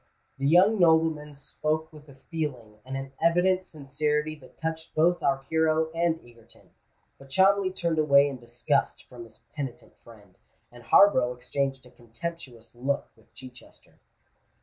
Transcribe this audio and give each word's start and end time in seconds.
The 0.39 0.47
young 0.47 0.79
nobleman 0.79 1.35
spoke 1.35 1.93
with 1.93 2.09
a 2.09 2.15
feeling 2.15 2.79
and 2.83 2.97
an 2.97 3.11
evident 3.21 3.65
sincerity 3.65 4.33
that 4.37 4.59
touched 4.59 4.95
both 4.95 5.21
our 5.21 5.43
hero 5.43 5.91
and 5.93 6.19
Egerton; 6.25 6.71
but 7.19 7.29
Cholmondeley 7.29 7.71
turned 7.75 7.99
away 7.99 8.27
in 8.27 8.39
disgust 8.39 9.03
from 9.07 9.25
his 9.25 9.43
penitent 9.55 9.95
friend, 9.97 10.39
and 10.71 10.81
Harborough 10.81 11.35
exchanged 11.35 11.85
a 11.85 11.91
contemptuous 11.91 12.73
look 12.73 13.09
with 13.15 13.31
Chichester. 13.35 13.99